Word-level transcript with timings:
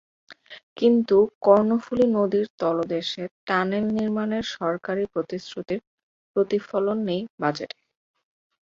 কিন্তু 0.77 1.15
কর্ণফুলী 1.45 2.05
নদীর 2.15 2.45
তলদেশে 2.59 3.23
টানেল 3.47 3.85
নির্মাণের 3.97 4.45
সরকারি 4.55 5.03
প্রতিশ্রুতির 5.13 5.79
প্রতিফলন 6.35 6.97
নেই 7.09 7.21
বাজেটে। 7.41 7.79